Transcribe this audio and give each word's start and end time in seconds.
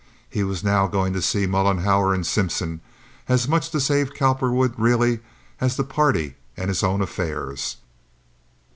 He 0.27 0.43
was 0.43 0.63
now 0.63 0.87
going 0.87 1.13
to 1.13 1.21
see 1.21 1.45
Mollenhauer 1.45 2.11
and 2.11 2.25
Simpson 2.25 2.81
as 3.29 3.47
much 3.47 3.69
to 3.69 3.79
save 3.79 4.15
Cowperwood 4.15 4.73
really 4.75 5.19
as 5.59 5.75
the 5.75 5.83
party 5.83 6.37
and 6.57 6.69
his 6.69 6.81
own 6.81 7.03
affairs. 7.03 7.77